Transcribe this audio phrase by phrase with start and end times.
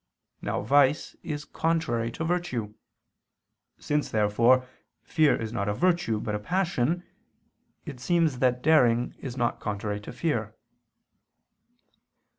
[0.41, 2.73] Now vice is contrary to virtue.
[3.77, 4.67] Since, therefore,
[5.03, 7.03] fear is not a virtue but a passion,
[7.85, 10.55] it seems that daring is not contrary to fear.